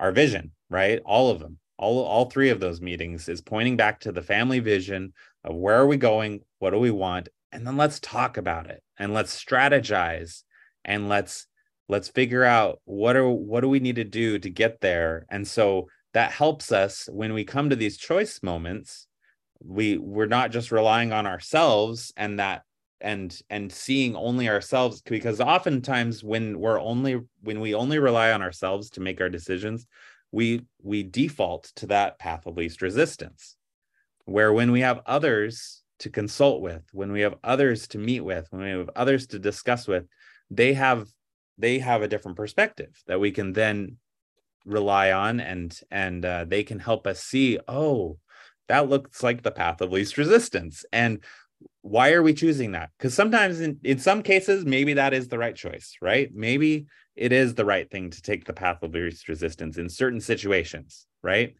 [0.00, 1.00] our vision right?
[1.04, 1.58] All of them.
[1.78, 5.12] All all three of those meetings is pointing back to the family vision
[5.44, 8.82] of where are we going what do we want and then let's talk about it
[8.98, 10.42] and let's strategize
[10.84, 11.46] and let's
[11.88, 15.26] let's figure out what are what do we need to do to get there.
[15.30, 19.06] And so that helps us when we come to these choice moments
[19.64, 22.62] we we're not just relying on ourselves and that
[23.00, 28.42] and and seeing only ourselves because oftentimes when we're only when we only rely on
[28.42, 29.86] ourselves to make our decisions
[30.32, 33.56] we we default to that path of least resistance.
[34.24, 38.46] Where when we have others to consult with when we have others to meet with
[38.50, 40.04] when we have others to discuss with
[40.50, 41.06] they have
[41.58, 43.98] they have a different perspective that we can then
[44.64, 48.18] rely on and and uh, they can help us see oh
[48.68, 50.84] that looks like the path of least resistance.
[50.92, 51.18] And
[51.82, 52.90] why are we choosing that?
[52.96, 56.30] Because sometimes in, in some cases maybe that is the right choice right?
[56.34, 60.20] Maybe it is the right thing to take the path of least resistance in certain
[60.20, 61.54] situations right?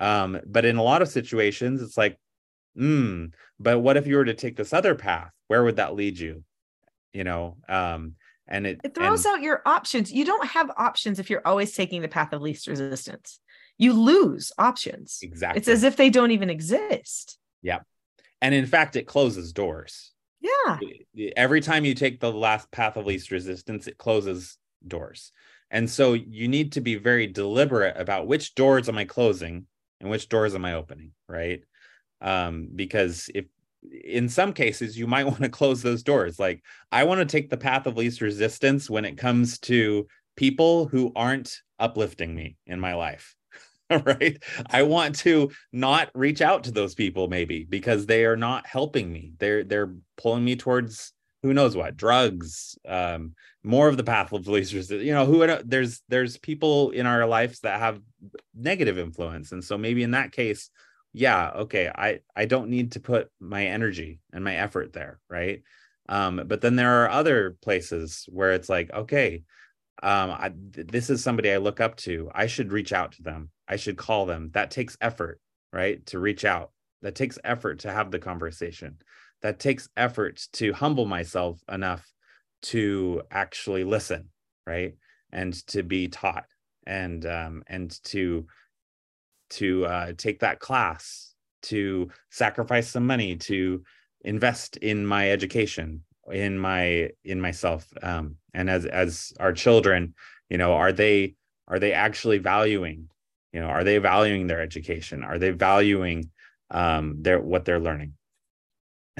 [0.00, 2.18] Um but in a lot of situations it's like
[2.76, 3.26] hmm
[3.60, 5.32] but what if you were to take this other path?
[5.48, 6.44] Where would that lead you?
[7.12, 8.14] You know um
[8.48, 10.12] and it, it throws and, out your options.
[10.12, 13.40] You don't have options if you're always taking the path of least resistance.
[13.76, 15.20] You lose options.
[15.22, 17.38] Exactly it's as if they don't even exist.
[17.62, 17.80] Yeah
[18.40, 20.12] and in fact it closes doors.
[20.40, 20.78] Yeah.
[21.36, 24.56] Every time you take the last path of least resistance it closes
[24.86, 25.32] doors.
[25.70, 29.66] And so you need to be very deliberate about which doors am i closing
[30.00, 31.62] and which doors am i opening right?
[32.20, 33.46] Um because if
[34.04, 36.38] in some cases you might want to close those doors.
[36.38, 36.62] Like
[36.92, 41.12] i want to take the path of least resistance when it comes to people who
[41.16, 43.36] aren't uplifting me in my life
[44.04, 44.42] right?
[44.70, 49.10] I want to not reach out to those people maybe because they are not helping
[49.12, 49.32] me.
[49.38, 51.12] They're they're pulling me towards
[51.42, 55.46] who knows what drugs um more of the path of least resistance you know who
[55.64, 58.00] there's there's people in our lives that have
[58.54, 59.52] negative influence.
[59.52, 60.70] And so maybe in that case
[61.12, 65.62] yeah okay i i don't need to put my energy and my effort there right?
[66.08, 69.42] Um but then there are other places where it's like okay
[70.02, 73.50] um I, this is somebody i look up to i should reach out to them
[73.68, 74.50] i should call them.
[74.54, 75.40] That takes effort
[75.72, 76.70] right to reach out.
[77.02, 78.98] That takes effort to have the conversation.
[79.42, 82.10] That takes effort to humble myself enough
[82.62, 84.30] to actually listen
[84.66, 84.94] right
[85.30, 86.46] and to be taught
[86.86, 88.46] and um and to
[89.50, 93.82] to uh, take that class, to sacrifice some money, to
[94.22, 100.14] invest in my education, in my in myself, um, and as as our children,
[100.50, 101.34] you know, are they
[101.66, 103.08] are they actually valuing
[103.52, 105.24] you know are they valuing their education?
[105.24, 106.30] Are they valuing
[106.70, 108.12] um their what they're learning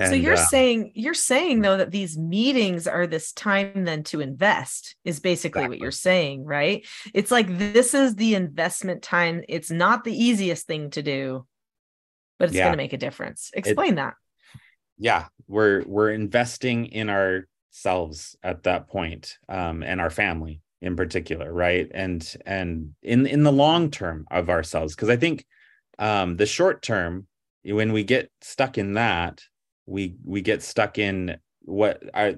[0.00, 4.02] and, so you're uh, saying you're saying though that these meetings are this time then
[4.04, 5.76] to invest is basically exactly.
[5.76, 6.86] what you're saying, right?
[7.14, 9.42] It's like this is the investment time.
[9.48, 11.46] It's not the easiest thing to do,
[12.38, 12.64] but it's yeah.
[12.64, 13.50] going to make a difference.
[13.54, 14.14] Explain it, that.
[14.98, 21.52] Yeah, we're we're investing in ourselves at that point, um, and our family in particular,
[21.52, 21.90] right?
[21.92, 25.44] And and in in the long term of ourselves, because I think
[25.98, 27.26] um, the short term,
[27.64, 29.42] when we get stuck in that,
[29.88, 32.34] we we get stuck in what our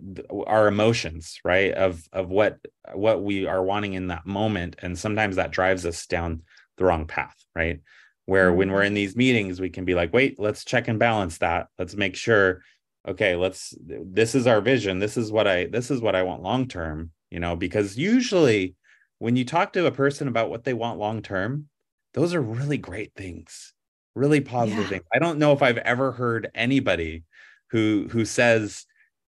[0.47, 1.73] our emotions right?
[1.73, 2.59] Of of what
[2.95, 4.77] what we are wanting in that moment.
[4.83, 6.43] And sometimes that drives us down
[6.77, 7.81] the wrong path right?
[8.27, 8.95] Where when we're in mm-hmm.
[8.95, 11.69] these meetings we can be like wait let's check and balance that.
[11.79, 12.63] Let's make sure
[13.07, 14.99] okay let's this is our vision.
[14.99, 17.55] This is what i this is what i want long term you know?
[17.55, 18.75] Because usually
[19.19, 21.69] when you talk to a person about what they want long term
[22.15, 23.73] those are really great things
[24.17, 24.89] really positive yeah.
[24.89, 25.05] things.
[25.15, 27.23] I don't know if i've ever heard anybody
[27.71, 28.87] who who says,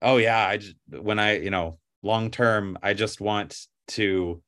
[0.02, 4.42] "Oh yeah, I just when I you know long term, I just want to."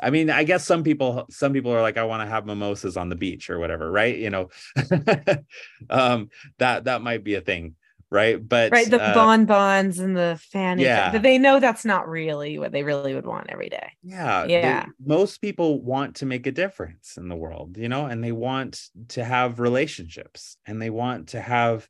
[0.00, 2.96] I mean, I guess some people some people are like, "I want to have mimosas
[2.96, 4.16] on the beach" or whatever, right?
[4.16, 4.48] You know,
[5.90, 6.28] um,
[6.58, 7.76] that that might be a thing
[8.12, 8.46] right?
[8.46, 10.82] But right, the uh, bonbons and the fanny.
[10.82, 13.92] Yeah, they know that's not really what they really would want every day.
[14.02, 14.84] Yeah, yeah.
[14.84, 18.32] They, most people want to make a difference in the world, you know, and they
[18.32, 21.88] want to have relationships, and they want to have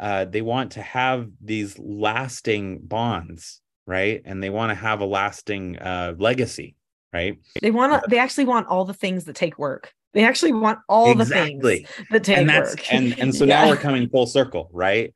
[0.00, 4.22] uh, they want to have these lasting bonds, right?
[4.24, 6.74] And they want to have a lasting uh, legacy,
[7.12, 7.38] right?
[7.60, 8.08] They want to.
[8.08, 9.92] They actually want all the things that take work.
[10.14, 11.52] They actually want all exactly.
[11.60, 12.92] the things that take and that's, work.
[12.92, 13.62] And and so yeah.
[13.62, 15.12] now we're coming full circle, right?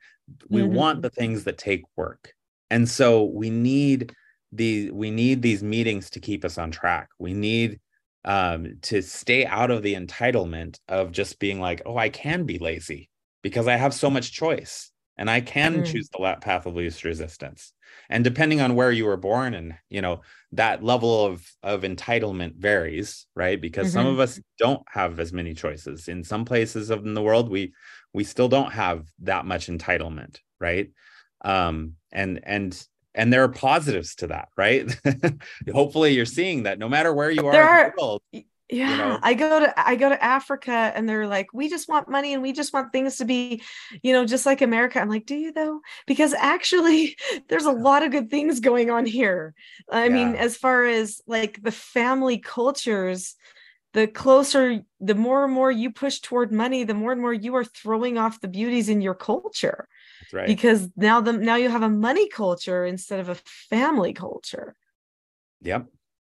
[0.51, 0.75] We mm-hmm.
[0.75, 2.35] want the things that take work,
[2.71, 4.13] and so we need
[4.53, 7.09] the we need these meetings to keep us on track.
[7.19, 7.81] We need
[8.27, 12.59] um, to stay out of the entitlement of just being like, oh, I can be
[12.59, 13.09] lazy
[13.45, 15.87] because I have so much choice and I can mm.
[15.87, 17.75] choose the path of least resistance.
[18.09, 22.57] And depending on where you were born and, you know, that level of, of entitlement
[22.57, 23.61] varies, right?
[23.61, 23.99] Because mm-hmm.
[23.99, 24.23] some of mm-hmm.
[24.23, 26.09] us don't have as many choices.
[26.09, 27.75] In some places of in the world, we,
[28.15, 30.91] we still don't have that much entitlement, right?
[31.45, 34.91] Um, and, and, and there are positives to that, right?
[35.73, 38.23] Hopefully you're seeing that no matter where you are, are in the world,
[38.71, 39.19] yeah you know?
[39.23, 42.43] i go to i go to africa and they're like we just want money and
[42.43, 43.63] we just want things to be
[44.03, 45.01] you know just like america.
[45.01, 45.81] I'm like do you though?
[46.07, 47.17] Because actually
[47.49, 49.55] there's a lot of good things going on here.
[49.91, 50.15] I yeah.
[50.15, 53.35] mean as far as like the family cultures
[53.93, 57.55] the closer the more and more you push toward money the more and more you
[57.55, 59.89] are throwing off the beauties in your culture.
[60.21, 60.47] That's right.
[60.47, 64.75] Because now the now you have a money culture instead of a family culture.
[65.63, 65.87] Yep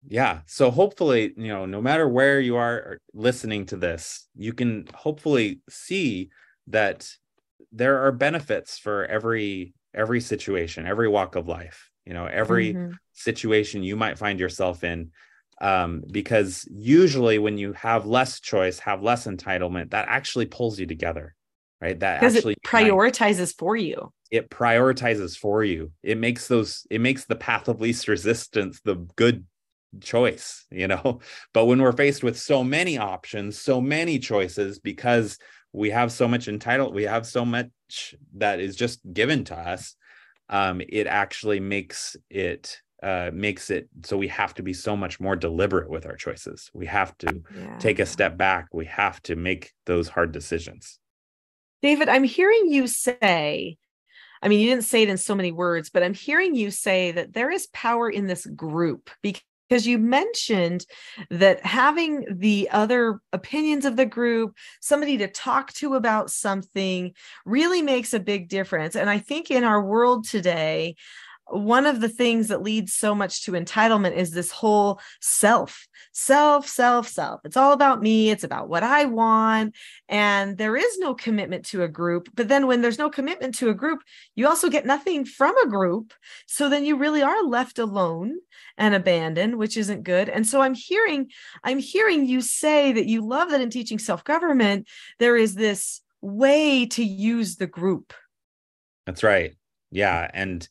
[0.08, 4.88] yeah so hopefully you know no matter where you are listening to this you can
[4.94, 6.30] hopefully see
[6.68, 7.10] that
[7.72, 12.92] there are benefits for every every situation every walk of life you know every mm-hmm.
[13.14, 15.12] situation you might find yourself in
[15.62, 20.86] um, because usually when you have less choice have less entitlement that actually pulls you
[20.86, 21.34] together
[21.82, 22.00] right?
[22.00, 24.12] That actually it prioritizes for you.
[24.32, 25.92] It prioritizes for you.
[26.04, 29.46] It makes those it makes the path of least resistance the good
[30.02, 31.20] choice, you know.
[31.54, 35.38] But when we're faced with so many options, so many choices, because
[35.74, 39.96] we have so much entitled, we have so much that is just given to us,
[40.50, 45.20] um, it actually makes it uh, makes it so we have to be so much
[45.20, 46.72] more deliberate with our choices.
[46.74, 47.78] We have to yeah.
[47.78, 48.68] take a step back.
[48.74, 50.98] We have to make those hard decisions.
[51.82, 53.78] David, I'm hearing you say,
[54.42, 57.12] I mean, you didn't say it in so many words, but I'm hearing you say
[57.12, 60.86] that there is power in this group because because you mentioned
[61.30, 67.14] that having the other opinions of the group, somebody to talk to about something,
[67.46, 68.96] really makes a big difference.
[68.96, 70.96] And I think in our world today,
[71.48, 76.68] one of the things that leads so much to entitlement is this whole self, self,
[76.68, 77.42] self, self.
[77.44, 78.30] It's all about me.
[78.32, 79.76] It's about what I want.
[80.10, 82.30] And there is no commitment to a group.
[82.34, 84.02] But then when there's no commitment to a group,
[84.36, 86.14] you also get nothing from a group.
[86.48, 88.36] So then you really are left alone
[88.78, 90.30] and abandoned, which isn't good.
[90.30, 91.30] And so I'm hearing,
[91.64, 94.88] I'm hearing you say that you love that in teaching self-government,
[95.20, 98.14] there is this way to use the group.
[99.06, 99.56] That's right.
[99.92, 100.30] Yeah.
[100.34, 100.68] And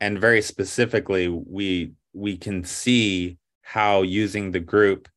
[0.00, 5.08] and very specifically we we can see how using the group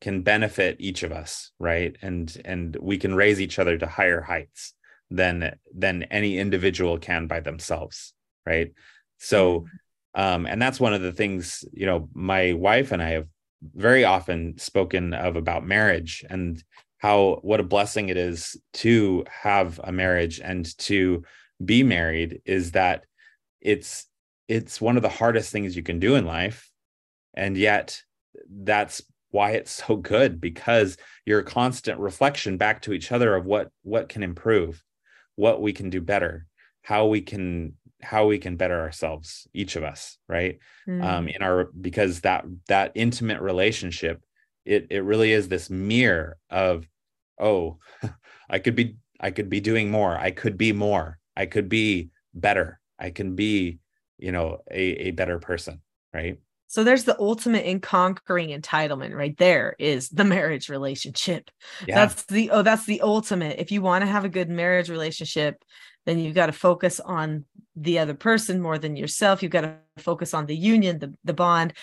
[0.00, 1.96] can benefit each of us right?
[2.02, 4.74] And and we can raise each other to higher heights
[5.10, 8.12] than than any individual can by themselves
[8.44, 8.72] right?
[9.18, 9.66] So
[10.14, 13.26] um and that's one of the things you know my wife and i have
[13.74, 16.62] very often spoken of about marriage and
[16.98, 21.22] how what a blessing it is to have a marriage and to
[21.64, 23.04] be married is that
[23.60, 24.06] it's
[24.52, 26.70] it's one of the hardest things you can do in life.
[27.32, 28.02] And yet
[28.50, 29.00] that's
[29.30, 33.70] why it's so good because you're a constant reflection back to each other of what
[33.82, 34.82] what can improve
[35.36, 36.46] what we can do better
[36.82, 37.72] how we can
[38.02, 40.58] how we can better ourselves each of us right?
[40.86, 41.02] Mm.
[41.02, 44.22] um in our because that that intimate relationship
[44.66, 46.86] it it really is this mirror of
[47.40, 47.78] oh
[48.50, 50.16] i could be i could be doing more.
[50.18, 51.18] I could be more.
[51.36, 52.80] I could be better.
[52.98, 53.78] I can be
[54.22, 55.80] you know a, a better person
[56.14, 56.38] right
[56.72, 61.50] so there's the ultimate in conquering entitlement right there is the marriage relationship.
[61.86, 61.96] Yeah.
[61.96, 63.58] That's the oh that's the ultimate.
[63.58, 65.62] If you want to have a good marriage relationship,
[66.06, 67.44] then you've got to focus on
[67.76, 69.42] the other person more than yourself.
[69.42, 71.74] You've got to focus on the union, the, the bond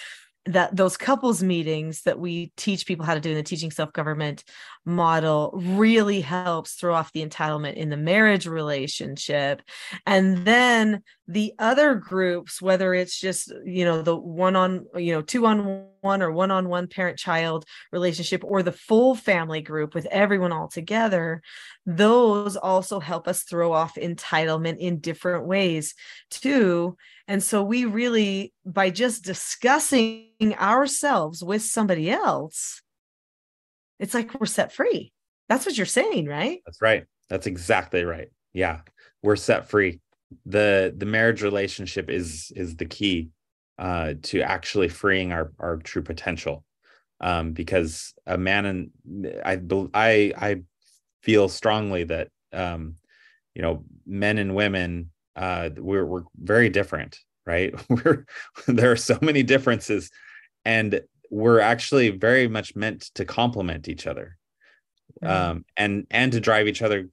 [0.50, 4.44] that those couples meetings that we teach people how to do in the teaching self-government
[4.84, 9.62] model really helps throw off the entitlement in the marriage relationship.
[10.08, 15.22] And then the other groups whether it's just you know the one on you know
[15.22, 19.94] two on one or one on one parent child relationship or the full family group
[19.94, 21.42] with everyone all together
[21.86, 25.94] those also help us throw off entitlement in different ways
[26.32, 26.98] too
[27.30, 32.82] and so we really, by just discussing ourselves with somebody else,
[34.00, 35.14] it's like we're set free.
[35.48, 36.62] That's what you're saying, right?
[36.66, 37.06] That's right.
[37.30, 38.30] That's exactly right.
[38.52, 38.80] Yeah.
[39.22, 40.00] We're set free.
[40.48, 43.30] The the marriage relationship is is the key
[43.78, 46.64] uh to actually freeing our our true potential.
[47.22, 48.92] Um because a man and
[49.46, 49.62] I
[49.94, 50.62] I I
[51.22, 52.96] feel strongly that um
[53.54, 57.74] you know men and women uh, we're we're very different, right?
[57.90, 58.26] We're
[58.68, 60.12] there are so many differences,
[60.66, 61.02] and
[61.32, 64.38] we're actually very much meant to complement each other,
[65.24, 65.52] mm-hmm.
[65.52, 67.10] um, and and to drive each other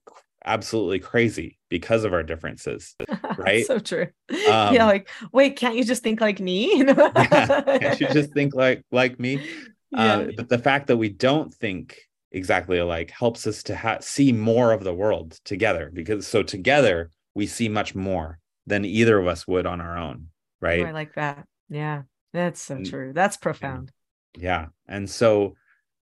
[0.46, 2.94] absolutely crazy because of our differences
[3.36, 8.00] right so true um, yeah like wait can't you just think like me yeah, can't
[8.00, 9.44] you just think like like me
[9.90, 10.18] yeah.
[10.18, 11.98] uh, but the fact that we don't think
[12.30, 17.10] exactly alike helps us to ha- see more of the world together because so together
[17.36, 20.28] we see much more than either of us would on our own
[20.60, 20.82] right?
[20.84, 21.46] Oh, i like that.
[21.68, 23.12] Yeah that's so true.
[23.14, 23.92] That's profound.
[24.36, 25.54] Yeah and so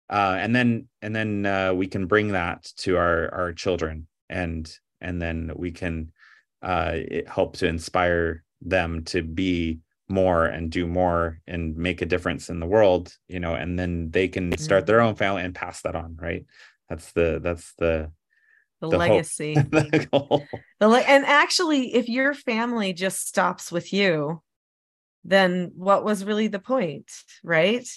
[0.10, 4.72] uh and then and then uh we can bring that to our our children and
[5.02, 6.12] and then we can
[6.62, 9.80] uh help to inspire them to be
[10.10, 14.12] more and do more and make a difference in the world you know and then
[14.12, 14.88] they can start mm-hmm.
[14.88, 16.46] their own family and pass that on right?
[16.90, 18.12] That's the that's the
[18.90, 20.08] the, the legacy the,
[20.80, 24.42] the le- and actually if your family just stops with you
[25.26, 27.10] then what was really the point
[27.44, 27.88] right?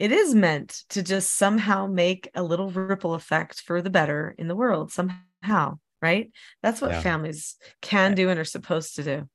[0.00, 4.48] It is meant to just somehow make a little ripple effect for the better in
[4.48, 6.32] the world somehow right?
[6.62, 7.00] That's what yeah.
[7.00, 9.28] families can do and are supposed to do.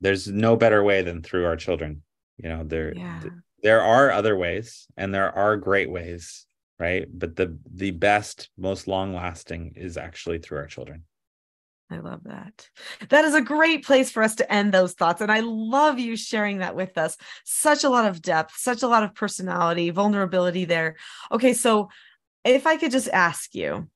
[0.00, 2.02] There's no better way than through our children
[2.38, 3.20] you know there yeah.
[3.62, 6.46] there are other ways and there are great ways
[6.78, 11.04] right but the the best most long lasting is actually through our children
[11.88, 12.68] I love that.
[13.10, 15.20] That is a great place for us to end those thoughts.
[15.20, 17.16] And I love you sharing that with us.
[17.44, 20.96] Such a lot of depth, such a lot of personality, vulnerability there.
[21.30, 21.88] Okay, so
[22.44, 23.88] if I could just ask you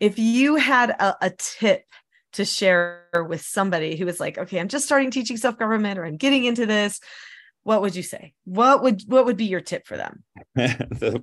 [0.00, 1.84] if you had a, a tip
[2.32, 6.04] to share with somebody who is like, okay, I'm just starting teaching self government or
[6.04, 6.98] I'm getting into this,
[7.64, 8.34] what would you say?
[8.44, 10.24] What would what would be your tip for them?
[10.54, 11.14] this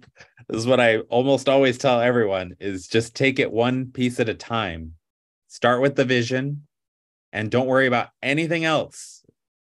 [0.50, 4.34] is what I almost always tell everyone is just take it one piece at a
[4.34, 4.94] time.
[5.48, 6.68] Start with the vision
[7.34, 9.24] and don't worry about anything else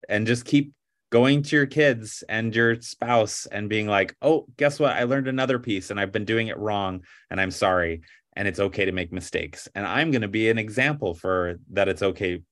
[0.08, 0.72] and just keep
[1.10, 4.92] going to your kids and your spouse and being like, "Oh, guess what?
[4.92, 8.02] I learned another piece and I've been doing it wrong and I'm sorry
[8.34, 11.88] and it's okay to make mistakes." And I'm going to be an example for that
[11.88, 12.42] it's okay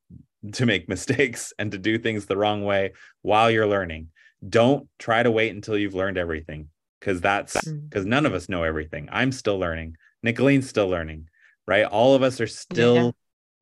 [0.52, 2.92] to make mistakes and to do things the wrong way
[3.22, 4.08] while you're learning.
[4.46, 6.68] Don't try to wait until you've learned everything
[7.00, 8.08] because that's because mm.
[8.08, 9.08] none of us know everything.
[9.10, 9.96] I'm still learning.
[10.22, 11.28] Nicholeen's still learning,
[11.66, 11.84] right?
[11.84, 13.10] All of us are still yeah.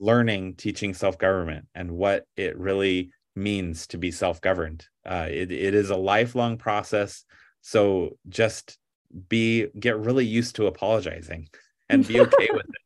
[0.01, 4.87] learning teaching self government and what it really means to be self governed.
[5.07, 7.25] Uh, it, it is a lifelong process.
[7.61, 8.79] So just
[9.29, 11.49] be, get really used to apologizing
[11.89, 12.82] and be okay with it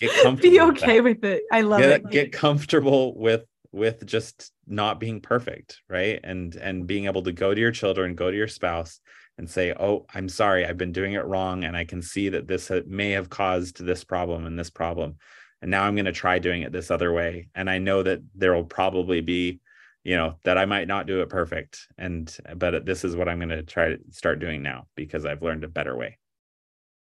[0.00, 0.50] get comfortable.
[0.50, 1.42] Be okay with, with, it.
[1.52, 2.10] I love get, it.
[2.10, 6.18] Get comfortable with with just not being perfect, right?
[6.24, 9.00] And and being able to go to your children, go to your spouse,
[9.38, 12.48] and say, "Oh, I'm sorry, I've been doing it wrong, and I can see that
[12.48, 15.16] this may have caused this problem and this problem,
[15.62, 18.20] and now I'm going to try doing it this other way." And I know that
[18.34, 19.60] there will probably be
[20.04, 23.38] you know that i might not do it perfect and but this is what i'm
[23.38, 26.16] going to try to start doing now because i've learned a better way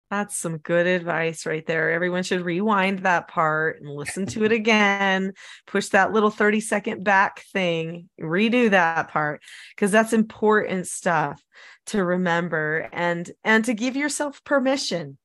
[0.10, 1.92] that's some good advice right there.
[1.92, 5.34] Everyone should rewind that part and listen to it again.
[5.68, 9.42] Push that little 30 second back thing, redo that part
[9.76, 11.42] because that's important stuff
[11.88, 15.18] to remember and and to give yourself permission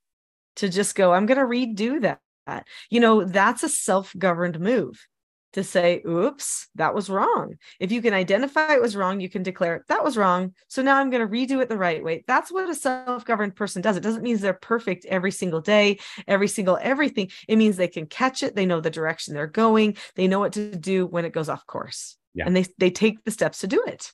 [0.57, 2.67] to just go I'm going to redo that.
[2.91, 5.07] You know, that's a self-governed move
[5.55, 7.55] to say, oops, that was wrong.
[7.81, 10.53] If you can identify it was wrong, you can declare that was wrong.
[10.69, 12.25] So now I'm going to redo it the right way.
[12.27, 13.97] That's what a self governed person does.
[13.97, 17.31] It doesn't mean they're perfect every single day, every single everything.
[17.49, 18.57] It means they can catch it.
[18.57, 19.97] They know the direction they're going.
[20.17, 22.17] They know what to do when it goes off course.
[22.35, 22.47] Yeah.
[22.47, 24.13] And they, they take the steps to do it.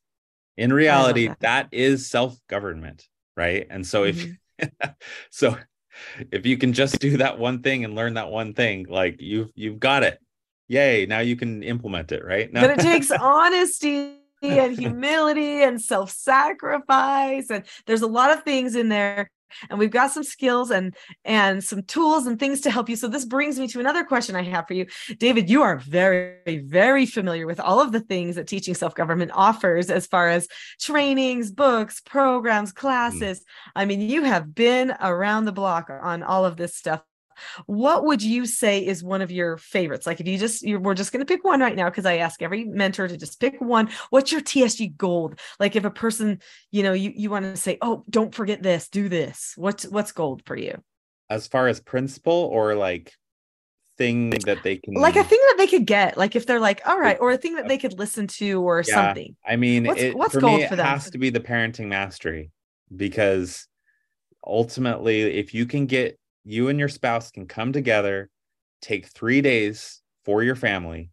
[0.58, 1.40] In reality, that.
[1.40, 3.66] that is self government, right?
[3.70, 4.26] And so if,
[4.60, 4.90] mm-hmm.
[5.30, 5.56] so
[6.30, 9.50] if you can just do that one thing and learn that one thing, like you've,
[9.54, 10.18] you've got it
[10.70, 12.52] yay now you can implement it right?
[12.52, 18.74] Now but it takes honesty and humility and self-sacrifice and there's a lot of things
[18.76, 19.30] in there
[19.68, 20.94] and we've got some skills and
[21.24, 22.96] and some tools and things to help you.
[22.96, 24.86] So this brings me to another question i have for you.
[25.18, 29.90] David you are very very familiar with all of the things that teaching self-government offers
[29.90, 30.48] as far as
[30.80, 33.40] trainings books programs classes.
[33.40, 33.44] Mm.
[33.76, 37.02] i mean you have been around the block on all of this stuff
[37.66, 40.06] what would you say is one of your favorites?
[40.06, 42.18] Like if you just you we're just going to pick one right now because I
[42.18, 43.90] ask every mentor to just pick one.
[44.10, 45.38] What's your TSG gold?
[45.58, 48.88] Like if a person, you know, you you want to say, "Oh, don't forget this,
[48.88, 50.82] do this." What's what's gold for you?
[51.28, 53.12] As far as principle or like
[53.96, 56.80] thing that they can like a thing that they could get like if they're like
[56.86, 59.84] all right or a thing that they could listen to or yeah, something i mean
[59.84, 62.50] what's, it, what's gold me, for them has to be the parenting mastery
[62.96, 63.68] because
[64.42, 68.30] ultimately if you can get you and your spouse can come together,
[68.80, 71.10] take three days for your family,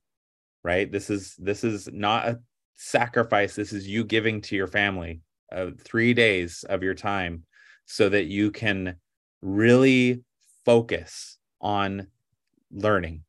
[0.64, 0.92] right?
[0.92, 2.40] This is this is not a
[2.76, 3.56] sacrifice.
[3.56, 5.22] This is you giving to your family
[5.52, 7.44] uh, three days of your time
[7.86, 8.96] so that you can
[9.42, 10.24] really
[10.66, 12.08] focus on
[12.72, 13.24] learning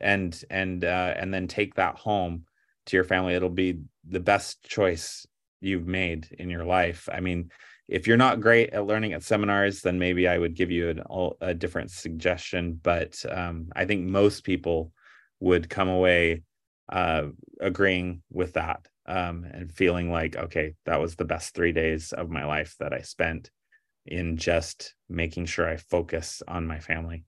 [0.00, 2.44] and and uh, and then take that home
[2.86, 3.78] to your family it'll be
[4.08, 5.26] the best choice
[5.60, 7.50] you've made in your life i mean
[7.90, 11.02] if you're not great at learning at seminars, then maybe I would give you an,
[11.40, 12.78] a different suggestion.
[12.80, 14.92] But um, I think most people
[15.40, 16.42] would come away
[16.88, 17.24] uh,
[17.60, 22.30] agreeing with that um, and feeling like, okay, that was the best three days of
[22.30, 23.50] my life that I spent
[24.06, 27.24] in just making sure I focus on my family.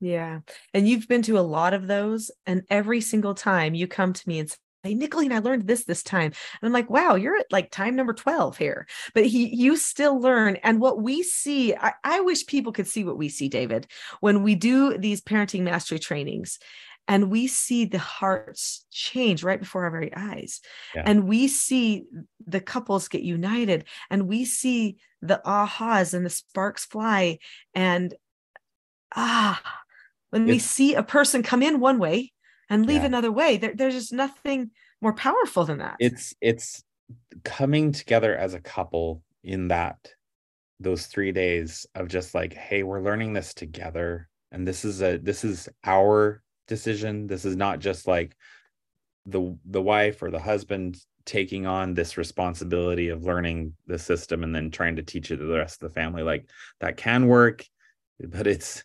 [0.00, 0.40] Yeah.
[0.72, 2.30] And you've been to a lot of those.
[2.46, 6.02] And every single time you come to me and hey Nicholeen, I learned this this
[6.02, 6.26] time.
[6.26, 8.86] And I'm like, wow, you're at like time number 12 here.
[9.14, 10.56] But he you still learn.
[10.56, 13.86] And what we see, I, I wish people could see what we see, David,
[14.20, 16.58] when we do these parenting mastery trainings
[17.08, 20.60] and we see the hearts change right before our very eyes
[20.94, 21.02] yeah.
[21.04, 22.04] and we see
[22.46, 27.38] the couples get united and we see the ahas and the sparks fly
[27.74, 28.14] and
[29.16, 29.60] ah
[30.30, 32.32] when it's, we see a person come in one way
[32.72, 33.06] and leave yeah.
[33.06, 33.58] another way.
[33.58, 34.70] There, there's just nothing
[35.02, 35.96] more powerful than that.
[35.98, 36.82] It's it's
[37.44, 40.08] coming together as a couple in that
[40.80, 44.28] those three days of just like, hey, we're learning this together.
[44.50, 47.26] And this is a this is our decision.
[47.26, 48.36] This is not just like
[49.26, 50.96] the the wife or the husband
[51.26, 55.44] taking on this responsibility of learning the system and then trying to teach it to
[55.44, 56.22] the rest of the family.
[56.22, 56.48] Like
[56.80, 57.66] that can work,
[58.18, 58.82] but it's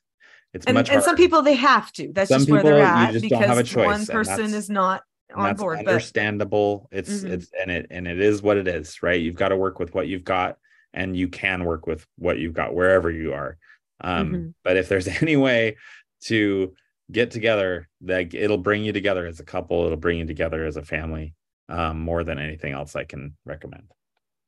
[0.54, 2.12] it's and, much and some people they have to.
[2.12, 5.80] That's some just where they're at because one person is not on board.
[5.80, 6.88] Understandable.
[6.90, 7.00] But...
[7.00, 7.34] It's mm-hmm.
[7.34, 9.20] it's and it and it is what it is, right?
[9.20, 10.58] You've got to work with what you've got,
[10.94, 13.58] and you can work with what you've got wherever you are.
[14.02, 14.48] Um, mm-hmm.
[14.64, 15.78] But if there's any way
[16.26, 16.74] to
[17.12, 19.86] get together, that it'll bring you together as a couple.
[19.86, 21.34] It'll bring you together as a family.
[21.70, 23.92] Um, more than anything else, I can recommend.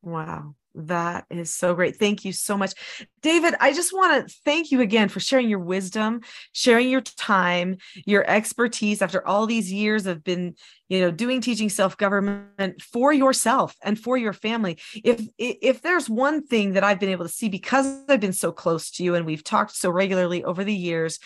[0.01, 0.55] Wow.
[0.75, 1.97] That is so great.
[1.97, 2.73] Thank you so much.
[3.21, 6.21] David, I just want to thank you again for sharing your wisdom,
[6.53, 10.55] sharing your time, your expertise after all these years of been,
[10.87, 14.77] you know, doing teaching self-government for yourself and for your family.
[15.03, 18.51] If if there's one thing that I've been able to see because I've been so
[18.51, 21.19] close to you and we've talked so regularly over the years,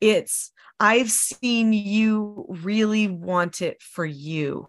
[0.00, 4.68] it's I've seen you really want it for you.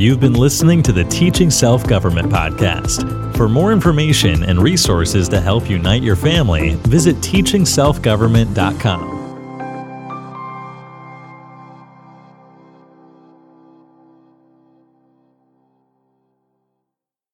[0.01, 3.37] You've been listening to the Teaching Self Government Podcast.
[3.37, 9.20] For more information and resources to help unite your family, visit teachingselfgovernment.com.